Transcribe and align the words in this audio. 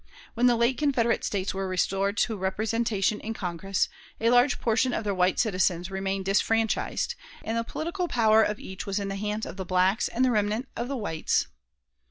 When 0.33 0.47
the 0.47 0.55
late 0.55 0.79
Confederate 0.79 1.23
States 1.23 1.53
were 1.53 1.67
restored 1.67 2.17
to 2.17 2.35
representation 2.35 3.19
in 3.19 3.35
Congress, 3.35 3.87
a 4.19 4.31
large 4.31 4.59
portion 4.59 4.93
of 4.95 5.03
their 5.03 5.13
white 5.13 5.37
citizens 5.37 5.91
remained 5.91 6.25
disfranchised, 6.25 7.13
and 7.43 7.55
the 7.55 7.63
political 7.63 8.07
power 8.07 8.41
of 8.41 8.59
each 8.59 8.87
was 8.87 8.97
in 8.97 9.09
the 9.09 9.15
hands 9.15 9.45
of 9.45 9.57
the 9.57 9.63
blacks 9.65 10.07
and 10.07 10.25
the 10.25 10.31
remnant 10.31 10.67
of 10.75 10.87
the 10.87 10.97
whites. 10.97 11.45